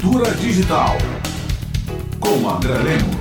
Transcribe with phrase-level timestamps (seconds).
[0.00, 0.96] Cultura Digital
[2.20, 3.16] com André Lemos.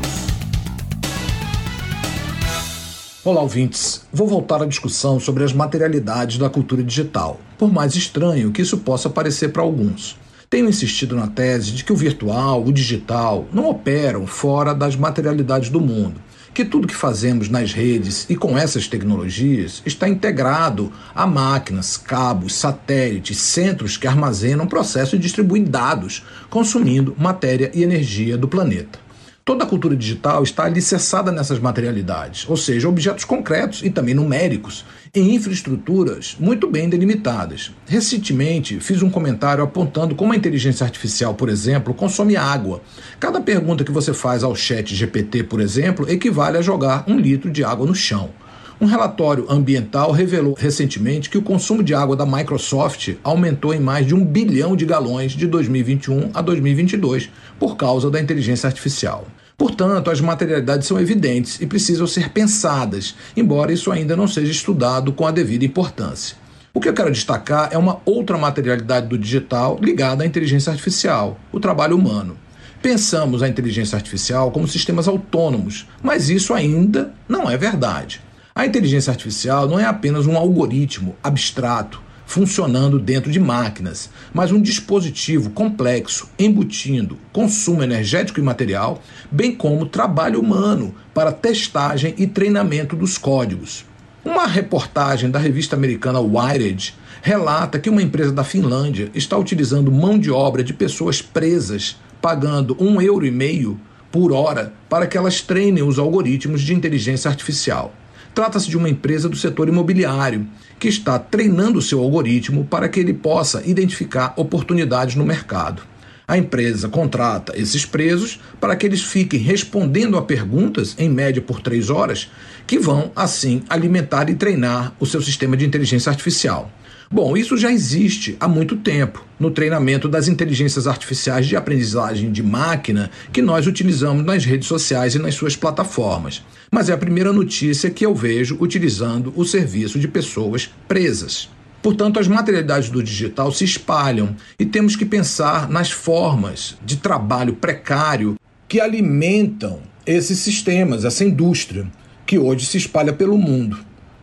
[3.25, 4.05] Olá, ouvintes.
[4.13, 8.77] Vou voltar à discussão sobre as materialidades da cultura digital, por mais estranho que isso
[8.77, 10.19] possa parecer para alguns.
[10.49, 15.69] Tenho insistido na tese de que o virtual, o digital, não operam fora das materialidades
[15.69, 16.21] do mundo
[16.53, 22.55] que tudo que fazemos nas redes e com essas tecnologias está integrado a máquinas, cabos,
[22.55, 29.06] satélites, centros que armazenam, processam e distribuem dados, consumindo matéria e energia do planeta.
[29.47, 34.83] Toda a cultura digital está alicerçada nessas materialidades, ou seja, objetos concretos e também numéricos,
[35.15, 37.71] em infraestruturas muito bem delimitadas.
[37.87, 42.81] Recentemente, fiz um comentário apontando como a inteligência artificial, por exemplo, consome água.
[43.21, 47.49] Cada pergunta que você faz ao chat GPT, por exemplo, equivale a jogar um litro
[47.49, 48.31] de água no chão.
[48.79, 54.05] Um relatório ambiental revelou recentemente que o consumo de água da Microsoft aumentou em mais
[54.05, 59.25] de um bilhão de galões de 2021 a 2022 por causa da inteligência artificial.
[59.57, 65.11] Portanto, as materialidades são evidentes e precisam ser pensadas, embora isso ainda não seja estudado
[65.11, 66.37] com a devida importância.
[66.71, 71.39] O que eu quero destacar é uma outra materialidade do digital ligada à inteligência artificial,
[71.51, 72.37] o trabalho humano.
[72.79, 78.26] Pensamos a inteligência artificial como sistemas autônomos, mas isso ainda não é verdade.
[78.57, 84.59] A inteligência artificial não é apenas um algoritmo abstrato funcionando dentro de máquinas, mas um
[84.59, 92.95] dispositivo complexo embutindo consumo energético e material, bem como trabalho humano para testagem e treinamento
[92.95, 93.85] dos códigos.
[94.25, 100.17] Uma reportagem da revista americana Wired relata que uma empresa da Finlândia está utilizando mão
[100.17, 103.79] de obra de pessoas presas, pagando um euro e meio
[104.11, 107.93] por hora para que elas treinem os algoritmos de inteligência artificial.
[108.37, 113.11] Trata-se de uma empresa do setor imobiliário que está treinando seu algoritmo para que ele
[113.11, 115.81] possa identificar oportunidades no mercado.
[116.27, 121.61] A empresa contrata esses presos para que eles fiquem respondendo a perguntas, em média por
[121.61, 122.29] três horas,
[122.67, 126.71] que vão, assim, alimentar e treinar o seu sistema de inteligência artificial.
[127.09, 132.43] Bom, isso já existe há muito tempo no treinamento das inteligências artificiais de aprendizagem de
[132.43, 136.43] máquina que nós utilizamos nas redes sociais e nas suas plataformas.
[136.69, 141.49] Mas é a primeira notícia que eu vejo utilizando o serviço de pessoas presas.
[141.81, 147.53] Portanto, as materialidades do digital se espalham e temos que pensar nas formas de trabalho
[147.53, 148.35] precário
[148.67, 151.87] que alimentam esses sistemas, essa indústria,
[152.25, 153.79] que hoje se espalha pelo mundo.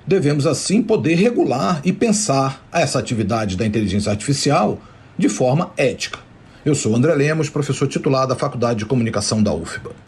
[0.07, 4.79] Devemos, assim, poder regular e pensar essa atividade da inteligência artificial
[5.17, 6.19] de forma ética.
[6.65, 10.04] Eu sou André Lemos, professor titular da Faculdade de Comunicação da UFBA.